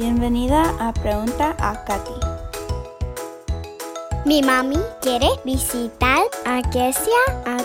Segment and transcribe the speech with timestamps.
[0.00, 2.14] Bienvenida a Pregunta a Katy.
[4.24, 7.58] Mi mami quiere visitar a Grecia a.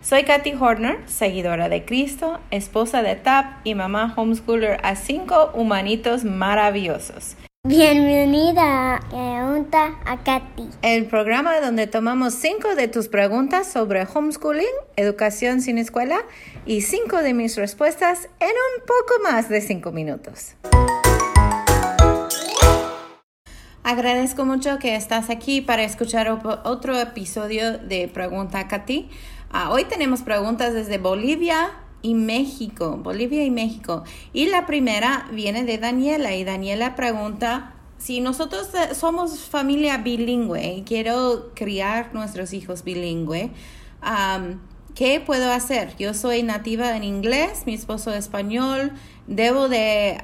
[0.00, 6.22] Soy Katy Horner, seguidora de Cristo, esposa de TAP y mamá homeschooler a cinco humanitos
[6.22, 7.34] maravillosos.
[7.70, 10.68] Bienvenida a Pregunta a Katy.
[10.82, 14.66] El programa donde tomamos cinco de tus preguntas sobre homeschooling,
[14.96, 16.18] educación sin escuela
[16.66, 20.56] y cinco de mis respuestas en un poco más de cinco minutos.
[23.84, 26.28] Agradezco mucho que estás aquí para escuchar
[26.64, 29.08] otro episodio de Pregunta a Katy.
[29.52, 31.70] Ah, hoy tenemos preguntas desde Bolivia,
[32.02, 34.04] y México, Bolivia y México.
[34.32, 40.74] Y la primera viene de Daniela y Daniela pregunta, si nosotros eh, somos familia bilingüe
[40.74, 43.50] y quiero criar nuestros hijos bilingüe,
[44.94, 45.94] ¿qué puedo hacer?
[45.98, 48.92] Yo soy nativa en inglés, mi esposo español,
[49.26, 50.22] debo de,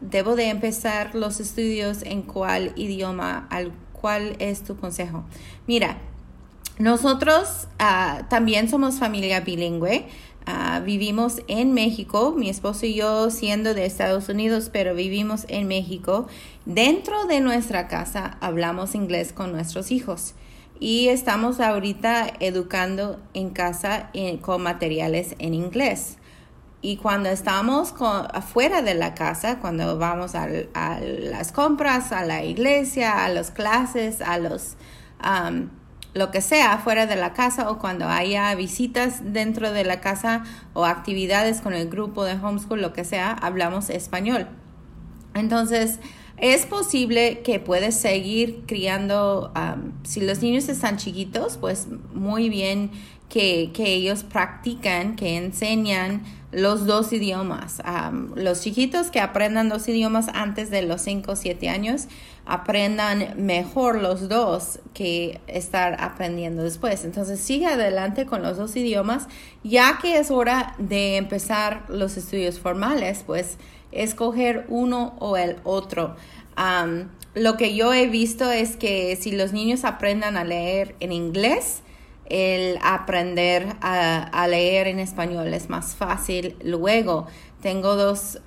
[0.00, 5.24] debo de empezar los estudios en cuál idioma, al cuál es tu consejo.
[5.66, 5.98] Mira,
[6.78, 10.08] nosotros ah, también somos familia bilingüe.
[10.46, 15.68] Ah, vivimos en México, mi esposo y yo siendo de Estados Unidos, pero vivimos en
[15.68, 16.26] México.
[16.64, 20.34] Dentro de nuestra casa hablamos inglés con nuestros hijos
[20.80, 26.16] y estamos ahorita educando en casa eh, con materiales en inglés.
[26.82, 33.26] Y cuando estamos afuera de la casa, cuando vamos a, las compras, a la iglesia,
[33.26, 34.76] a las clases, a los
[36.12, 40.44] lo que sea fuera de la casa o cuando haya visitas dentro de la casa
[40.72, 44.48] o actividades con el grupo de homeschool, lo que sea, hablamos español.
[45.34, 46.00] Entonces,
[46.36, 49.52] es posible que puedes seguir criando,
[50.02, 52.90] si los niños están chiquitos, pues muy bien
[53.28, 57.80] que, que ellos practican, que enseñan los dos idiomas.
[58.34, 62.08] los chiquitos que aprendan dos idiomas antes de los 5 o 7 años
[62.44, 67.04] aprendan mejor los dos que estar aprendiendo después.
[67.04, 69.28] Entonces sigue adelante con los dos idiomas,
[69.62, 73.56] ya que es hora de empezar los estudios formales, pues
[73.92, 76.16] escoger uno o el otro.
[77.34, 81.82] lo que yo he visto es que si los niños aprendan a leer en inglés,
[82.30, 86.56] el aprender a, leer en español es más fácil.
[86.64, 87.26] Luego,
[87.60, 88.40] tengo dos,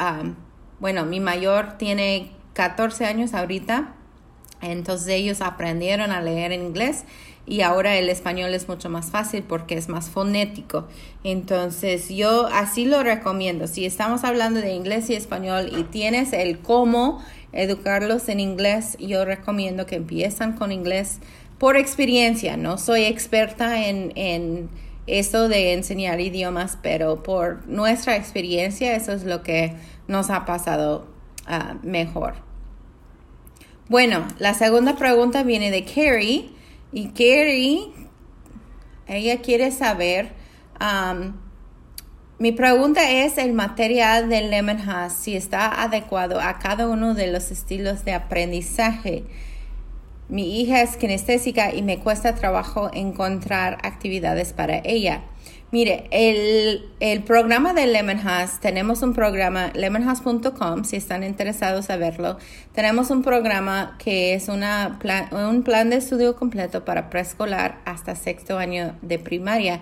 [0.80, 3.94] bueno, mi mayor tiene 14 años ahorita,
[4.62, 7.04] entonces ellos aprendieron a leer en inglés
[7.46, 10.88] y ahora el español es mucho más fácil porque es más fonético.
[11.26, 13.68] Entonces yo así lo recomiendo.
[13.68, 19.26] Si estamos hablando de inglés y español y tienes el cómo educarlos en inglés, yo
[19.26, 21.20] recomiendo que empiezan con inglés
[21.64, 24.70] por experiencia, no soy experta en, en
[25.08, 29.74] eso de enseñar idiomas, pero por nuestra experiencia eso es lo que
[30.10, 31.08] nos ha pasado
[31.46, 32.34] ah, mejor.
[33.88, 36.50] Bueno, la segunda pregunta viene de Carrie
[36.92, 37.94] y Carrie,
[39.08, 40.34] ella quiere saber,
[42.40, 47.32] mi pregunta es el material del Lemon House, si está adecuado a cada uno de
[47.32, 49.24] los estilos de aprendizaje.
[50.34, 55.22] Mi hija es kinestésica y me cuesta trabajo encontrar actividades para ella.
[55.70, 62.40] Mire, el, programa de Lemon House, tenemos un programa, lemonhouse.com, si están interesados a verlo.
[62.72, 64.98] Tenemos un programa que es una
[65.32, 69.82] un plan de estudio completo para preescolar hasta sexto año de primaria.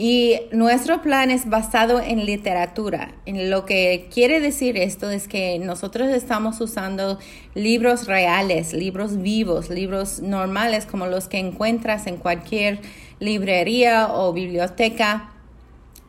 [0.00, 3.16] Y nuestro plan es basado en literatura.
[3.26, 7.18] En lo que quiere decir esto es que nosotros estamos usando
[7.56, 12.80] libros reales, libros vivos, libros normales como los que encuentras en cualquier
[13.18, 15.32] librería o biblioteca.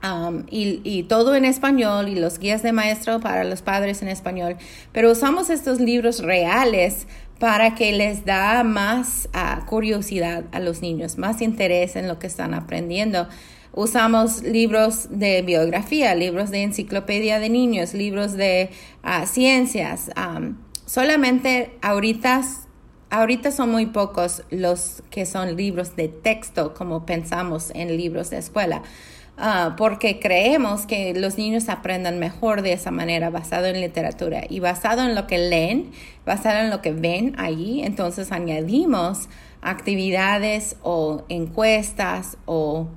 [0.01, 4.55] Um, y, todo en español y los guías de maestro para los padres en español.
[4.93, 7.07] Pero usamos estos libros reales
[7.39, 12.27] para que les da más uh, curiosidad a los niños, más interés en lo que
[12.27, 13.27] están aprendiendo.
[13.73, 18.71] Usamos libros de biografía, libros de enciclopedia de niños, libros de
[19.03, 20.09] ah, ciencias.
[20.85, 22.41] solamente ahorita,
[23.09, 28.39] ahorita son muy pocos los que son libros de texto, como pensamos en libros de
[28.39, 28.81] escuela.
[29.41, 34.59] Ah, porque creemos que los niños aprendan mejor de esa manera, basado en literatura y
[34.59, 35.91] basado en lo que leen,
[36.25, 37.81] basado en lo que ven allí.
[37.81, 39.29] Entonces añadimos
[39.61, 42.89] actividades o encuestas o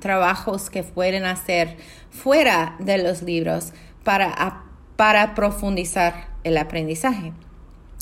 [0.00, 1.76] trabajos que pueden hacer
[2.10, 3.72] fuera de los libros
[4.04, 4.64] para,
[4.96, 7.32] para profundizar el aprendizaje.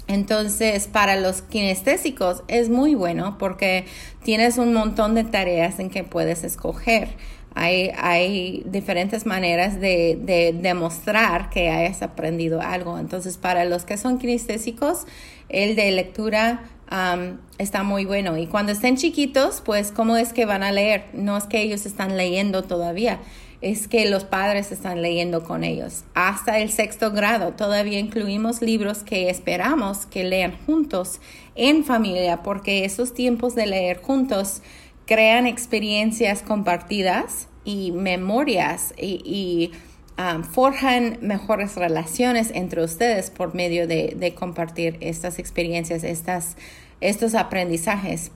[0.06, 3.86] Entonces, para los kinestésicos es muy bueno porque
[4.22, 7.08] tienes un montón de tareas en que puedes escoger.
[7.54, 12.98] Hay, hay diferentes maneras de, de demostrar que hayas aprendido algo.
[12.98, 15.06] Entonces, para los que son kinestésicos,
[15.48, 18.36] el de lectura um, está muy bueno.
[18.38, 21.06] Y cuando estén chiquitos, pues, ¿cómo es que van a leer?
[21.12, 23.20] No es que ellos están leyendo todavía,
[23.60, 26.04] es que los padres están leyendo con ellos.
[26.14, 31.20] Hasta el sexto grado, todavía incluimos libros que esperamos que lean juntos
[31.54, 34.60] en familia, porque esos tiempos de leer juntos
[35.06, 39.72] crean experiencias compartidas y memorias y,
[40.18, 46.56] um, forjan mejores relaciones entre ustedes por medio de, compartir estas experiencias, estas,
[47.00, 48.30] estos aprendizajes.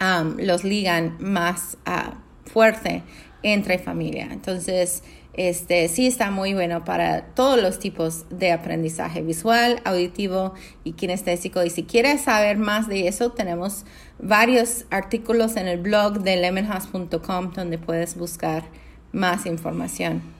[0.00, 2.14] Um, los ligan más uh,
[2.48, 3.02] fuerte
[3.42, 4.28] entre familia.
[4.30, 5.02] Entonces,
[5.38, 11.62] este sí está muy bueno para todos los tipos de aprendizaje visual, auditivo y kinestésico.
[11.62, 13.84] Y si quieres saber más de eso, tenemos
[14.18, 18.64] varios artículos en el blog de lemonhouse.com donde puedes buscar
[19.12, 20.37] más información.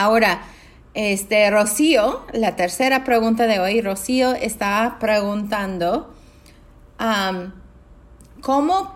[0.00, 0.40] Ahora,
[0.94, 6.14] este Rocío, la tercera pregunta de hoy, Rocío está preguntando
[8.40, 8.94] cómo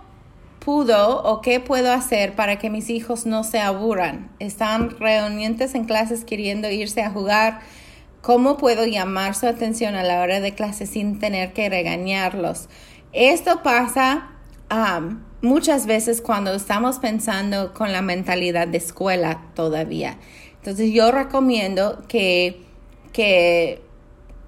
[0.60, 4.30] pudo o qué puedo hacer para que mis hijos no se aburran.
[4.38, 7.60] Están reunientes en clases queriendo irse a jugar.
[8.22, 12.70] ¿Cómo puedo llamar su atención a la hora de clase sin tener que regañarlos?
[13.12, 14.30] Esto pasa
[15.42, 20.16] muchas veces cuando estamos pensando con la mentalidad de escuela todavía.
[20.64, 22.62] Entonces yo recomiendo que,
[23.12, 23.82] que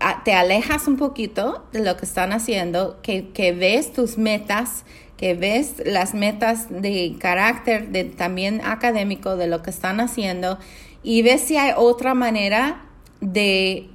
[0.00, 4.86] ah, te alejas un poquito de lo que están haciendo, que, que ves tus metas
[5.18, 10.58] que ves las metas de carácter, de, también académico, de lo que están haciendo
[11.02, 12.86] y ves si hay otra manera
[13.20, 13.88] de,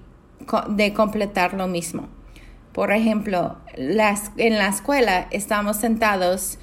[0.70, 2.08] de completar lo mismo.
[2.72, 6.60] Por ejemplo, las, en la escuela estamos sentados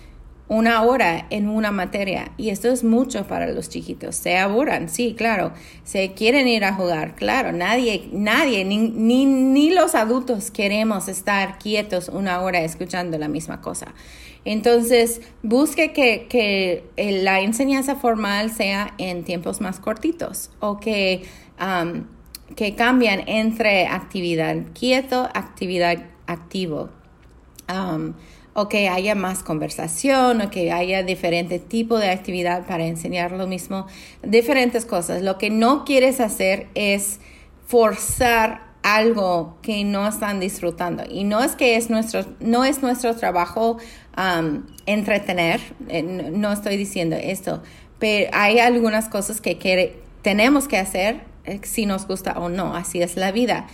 [0.48, 4.16] una hora en una materia y esto es mucho para los chiquitos.
[4.16, 5.52] Se aburran, sí, claro.
[5.84, 7.52] Se quieren ir a jugar, claro.
[7.52, 13.60] Nadie, nadie, ni, ni, ni los adultos queremos estar quietos una hora escuchando la misma
[13.60, 13.94] cosa.
[14.44, 16.84] Entonces, busque que,
[17.22, 21.24] la enseñanza formal sea en tiempos más cortitos o que,
[21.60, 22.04] um,
[22.56, 26.88] que cambian entre actividad quieto, actividad activo.
[28.58, 33.46] O que haya más conversación o que haya diferente tipo de actividad para enseñar lo
[33.46, 33.86] mismo,
[34.24, 35.22] diferentes cosas.
[35.22, 37.20] Lo que no quieres hacer es
[37.68, 41.04] forzar algo que no están disfrutando.
[41.08, 43.78] Y no es que es nuestro, no es nuestro trabajo
[44.86, 47.62] entretener, eh, no estoy diciendo esto,
[48.00, 53.00] pero hay algunas cosas que tenemos que hacer eh, si nos gusta o no, así
[53.00, 53.68] es la vida.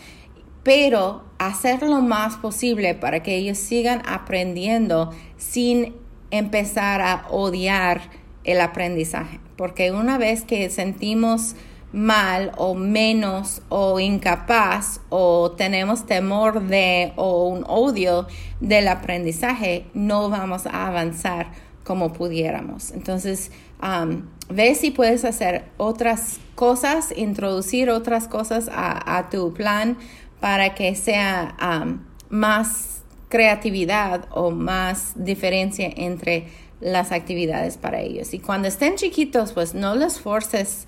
[0.65, 5.95] Pero hacer lo más posible para que ellos sigan aprendiendo sin
[6.31, 8.01] empezar a odiar
[8.43, 9.39] el aprendizaje.
[9.57, 11.55] Porque una vez que sentimos
[11.93, 18.27] mal o menos o incapaz o tenemos temor de o un odio
[18.61, 21.53] del aprendizaje, no vamos a avanzar
[21.85, 22.91] como pudiéramos.
[22.91, 29.97] Entonces, um, ve si puedes hacer otras cosas, introducir otras cosas a, tu plan
[30.45, 33.01] para que sea um, más
[33.31, 36.49] creatividad o más diferencia entre
[36.83, 38.35] las actividades para ellos.
[38.35, 40.87] Y cuando estén chiquitos, pues no les forces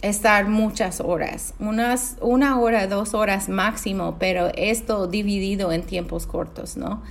[0.00, 6.76] estar muchas horas, unas, una hora, dos horas máximo, pero esto dividido en tiempos cortos,
[6.76, 7.02] ¿no?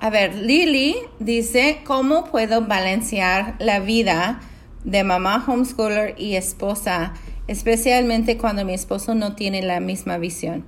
[0.00, 4.40] A ver, Lily dice, ¿cómo puedo balancear la vida
[4.84, 7.12] de mamá homeschooler y esposa,
[7.48, 10.64] especialmente cuando mi esposo no tiene la misma visión?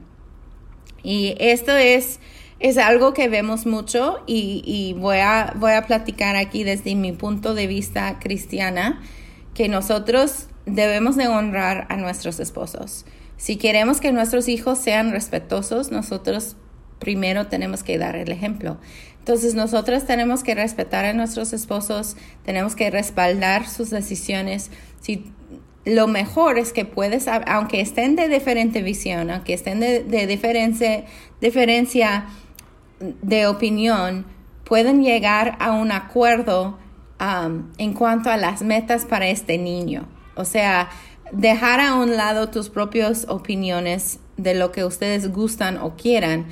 [1.03, 2.21] Y esto es,
[2.59, 7.13] es algo que vemos mucho y, y voy, a, voy a platicar aquí desde mi
[7.13, 9.03] punto de vista cristiana
[9.55, 13.07] que nosotros debemos de honrar a nuestros esposos.
[13.37, 16.57] Si queremos que nuestros hijos sean respetuosos, nosotros
[16.99, 18.79] primero tenemos que dar el ejemplo.
[19.19, 24.71] Entonces nosotros tenemos que respetar a nuestros esposos, tenemos que respaldar sus decisiones.
[25.01, 25.33] Si
[25.87, 30.27] lo mejor es que puedes, aunque estén de diferente visión, aunque estén de,
[31.41, 32.27] diferencia,
[32.99, 34.27] de opinión,
[34.65, 36.77] pueden llegar a un acuerdo
[37.79, 40.09] en cuanto a las metas para este niño.
[40.35, 40.91] O sea,
[41.31, 46.47] dejar a un lado tus propias opiniones de lo que ustedes gustan o quieran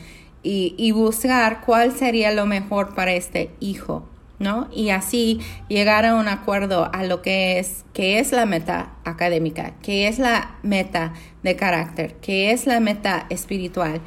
[0.44, 4.06] y, buscar cuál sería lo mejor para este hijo,
[4.38, 4.68] ¿no?
[4.72, 9.74] Y así llegar a un acuerdo a lo que es, que es la meta académica,
[9.82, 14.00] que es la meta de carácter, que es la meta espiritual.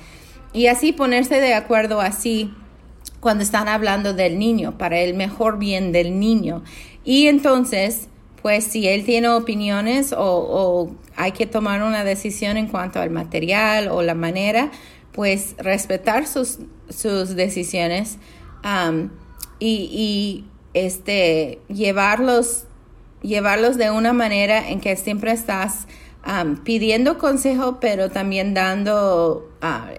[0.53, 2.53] Y así ponerse de acuerdo así
[3.19, 6.63] cuando están hablando del niño, para el mejor bien del niño.
[7.03, 8.09] Y entonces,
[8.41, 13.87] pues si él tiene opiniones o, hay que tomar una decisión en cuanto al material
[13.87, 14.71] o la manera,
[15.13, 18.19] pues respetar sus, sus decisiones
[19.59, 22.65] y, y, este, llevarlos,
[23.21, 25.87] llevarlos de una manera en que siempre estás
[26.63, 29.89] pidiendo consejo, pero también dando ah,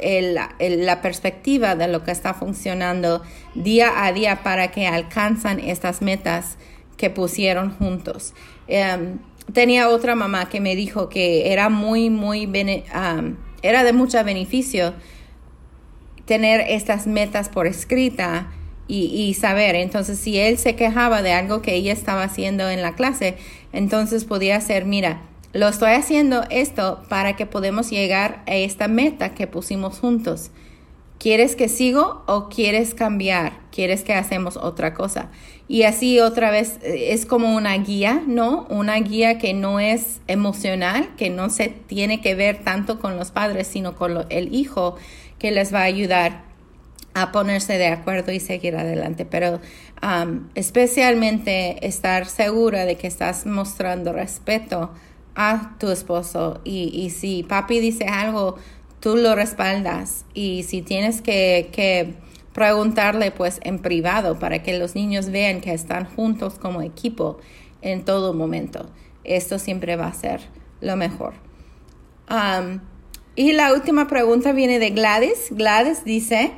[0.60, 3.22] la perspectiva de lo que está funcionando
[3.54, 6.58] día a día para que alcanzan estas metas
[6.98, 8.34] que pusieron juntos.
[8.66, 9.18] Em,
[9.54, 12.50] tenía otra mamá que me dijo que era muy, muy,
[13.62, 14.92] era de mucho beneficio
[16.26, 18.48] tener estas metas por escrita
[18.88, 19.76] y, y, saber.
[19.76, 23.36] Entonces, si él se quejaba de algo que ella estaba haciendo en la clase,
[23.72, 25.20] entonces podía ser, mira,
[25.52, 30.50] lo estoy haciendo esto para que podamos llegar a esta meta que pusimos juntos.
[31.18, 33.54] ¿Quieres que sigo o quieres cambiar?
[33.72, 35.30] ¿Quieres que hacemos otra cosa?
[35.66, 38.66] Y así otra vez eh, es como una guía, ¿no?
[38.70, 43.32] Una guía que no es emocional, que no se tiene que ver tanto con los
[43.32, 44.96] padres, sino con el hijo,
[45.38, 46.44] que les va a ayudar
[47.22, 49.24] a ponerse de acuerdo y seguir adelante.
[49.24, 49.60] Pero
[50.54, 54.90] especialmente estar segura de que estás mostrando respeto
[55.34, 58.56] a tu esposo y, y si papi dice algo,
[59.00, 62.14] tú lo respaldas y si tienes que, que
[62.52, 67.38] preguntarle pues en privado para que los niños vean que están juntos como equipo
[67.82, 68.90] en todo momento.
[69.22, 70.40] Esto siempre va a ser
[70.80, 71.34] lo mejor.
[73.36, 75.48] y la última pregunta viene de Gladys.
[75.50, 76.52] Gladys dice,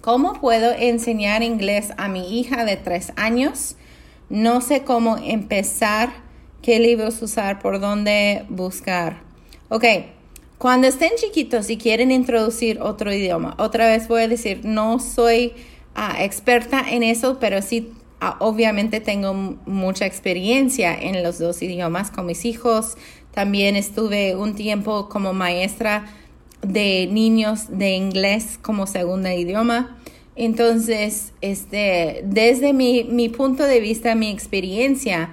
[0.00, 3.76] ¿cómo puedo enseñar inglés a mi hija de tres años?
[4.28, 6.10] No sé cómo empezar,
[6.62, 9.22] qué libros usar, por dónde buscar.
[9.68, 9.84] Ok,
[10.58, 15.54] cuando estén chiquitos y quieren introducir otro idioma, otra vez voy a decir, no soy
[15.94, 22.10] ah, experta en eso, pero sí ah, obviamente tengo mucha experiencia en los dos idiomas
[22.10, 22.96] con mis hijos.
[23.32, 26.06] También estuve un tiempo como maestra
[26.62, 29.98] de niños de inglés como segundo idioma.
[30.36, 35.30] Entonces, este, desde mi, mi punto de vista, mi experiencia,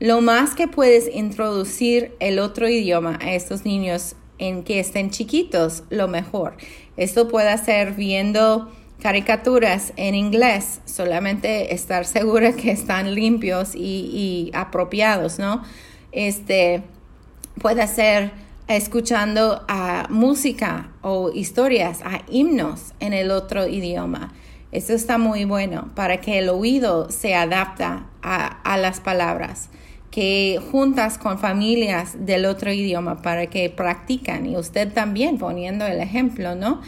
[0.00, 5.82] lo más que puedes introducir el otro idioma a estos niños en que estén chiquitos,
[5.90, 6.56] lo mejor.
[6.96, 8.70] Esto puede ser viendo
[9.00, 15.62] caricaturas en inglés, solamente estar segura que están limpios y, apropiados, ¿no?
[16.12, 16.82] Este
[17.60, 18.32] puede ser
[18.68, 24.32] escuchando a música o historias, a himnos en el otro idioma.
[24.70, 29.70] Esto está muy bueno para que el oído se adapta a las palabras
[30.10, 36.00] que juntas con familias del otro idioma para que practican y usted también poniendo el
[36.00, 36.80] ejemplo, ¿no?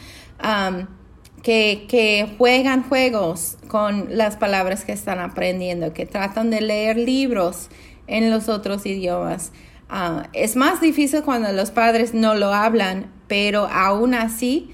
[1.42, 7.68] que, que, juegan juegos con las palabras que están aprendiendo, que tratan de leer libros
[8.06, 9.52] en los otros idiomas.
[9.92, 14.70] Ah, es más difícil cuando los padres no lo hablan, pero aún así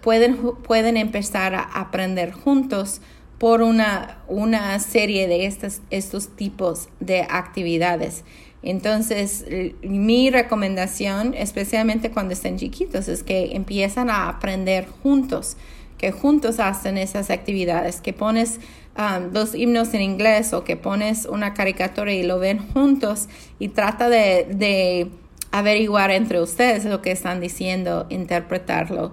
[0.00, 3.02] pueden, pueden empezar a aprender juntos
[3.36, 8.24] por una, una serie de estos, estos tipos de actividades.
[8.62, 9.44] Entonces,
[9.82, 15.58] mi recomendación, especialmente cuando estén chiquitos, es que empiezan a aprender juntos,
[15.98, 18.58] que juntos hacen esas actividades, que pones
[18.98, 23.68] um, dos himnos en inglés o que pones una caricatura y lo ven juntos y
[23.68, 25.10] trata de, de
[25.50, 29.06] averiguar entre ustedes lo que están diciendo, interpretarlo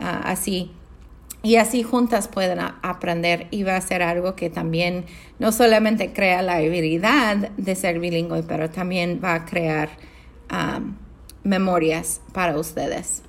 [0.00, 0.70] uh, así
[1.42, 5.04] y así juntas pueden aprender y va a ser algo que también
[5.38, 9.88] no solamente crea la habilidad de ser bilingüe, pero también va a crear
[10.50, 10.96] um,
[11.44, 13.22] memorias para ustedes.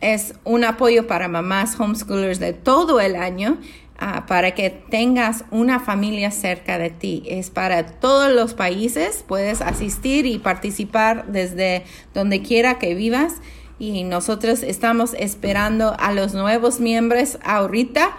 [0.00, 3.58] Es un apoyo para mamás homeschoolers de todo el año
[4.00, 7.22] ah, para que tengas una familia cerca de ti.
[7.26, 9.24] Es para todos los países.
[9.26, 13.34] Puedes asistir y participar desde donde quiera que vivas.
[13.78, 18.16] Y nosotros estamos esperando a los nuevos miembros ahorita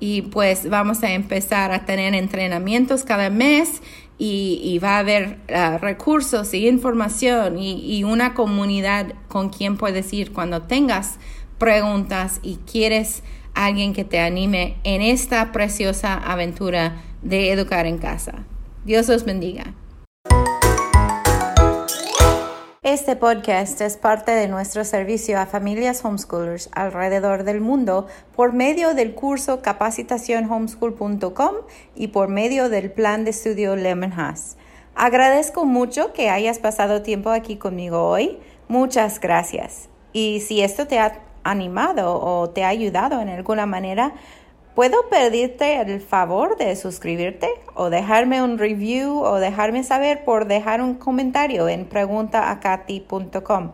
[0.00, 3.80] y pues vamos a empezar a tener entrenamientos cada mes
[4.18, 10.32] y, va a haber ah, recursos y información y, una comunidad con quien puedes ir
[10.32, 11.18] cuando tengas
[11.58, 13.22] preguntas y quieres
[13.54, 18.44] alguien que te anime en esta preciosa aventura de educar en casa.
[18.84, 19.74] Dios los bendiga.
[22.82, 28.06] Este podcast es parte de nuestro servicio a familias homeschoolers alrededor del mundo
[28.36, 31.54] por medio del curso capacitacionhomeschool.com
[31.94, 34.56] y por medio del plan de estudio Lemon House.
[34.94, 38.38] Agradezco mucho que hayas pasado tiempo aquí conmigo hoy.
[38.68, 39.88] Muchas gracias.
[40.12, 44.14] Y si esto te ha animado o te ha ayudado en alguna manera,
[44.74, 50.80] ¿Puedo pedirte el favor de suscribirte o dejarme un review o dejarme saber por dejar
[50.80, 53.70] un comentario en preguntaacati.com?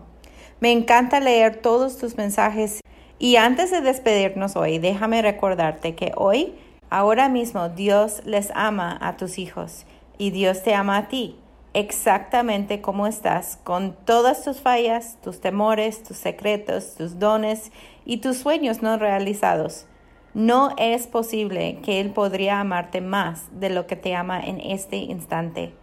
[0.61, 2.83] Me encanta leer todos tus mensajes
[3.19, 6.53] y antes de despedirnos hoy, déjame recordarte que hoy,
[6.91, 9.87] ahora mismo, Dios les ama a tus hijos
[10.19, 11.39] y Dios te ama a ti
[11.75, 17.71] exactamente como estás, con todas tus fallas, tus temores, tus secretos, tus dones
[18.05, 19.87] y tus sueños no realizados.
[20.35, 24.97] No es posible que Él podría amarte más de lo que te ama en este
[24.97, 25.75] instante.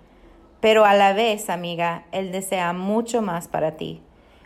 [0.62, 4.02] Pero a la vez, amiga, Él desea mucho más para ti.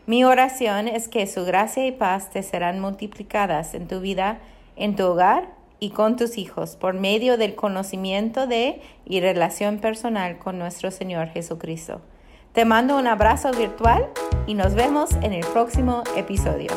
[0.08, 4.40] Mi oración es que su gracia y paz te serán multiplicadas en tu vida,
[4.76, 10.38] en tu hogar y con tus hijos por medio del conocimiento de y relación personal
[10.38, 12.02] con nuestro Señor Jesucristo.
[12.54, 14.08] Te mando un abrazo virtual
[14.46, 16.70] y nos vemos en el próximo episodio.